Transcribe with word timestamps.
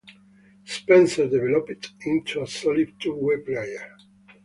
Spencer 0.65 1.27
developed 1.27 1.91
into 2.07 2.41
a 2.41 2.47
solid 2.47 2.99
two-way 2.99 3.37
player. 3.37 3.95